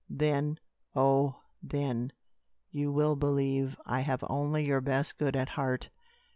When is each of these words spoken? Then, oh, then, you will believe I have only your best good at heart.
Then, 0.09 0.57
oh, 0.95 1.35
then, 1.61 2.11
you 2.71 2.91
will 2.91 3.15
believe 3.15 3.79
I 3.85 3.99
have 4.01 4.23
only 4.27 4.65
your 4.65 4.81
best 4.81 5.19
good 5.19 5.35
at 5.35 5.49
heart. 5.49 5.91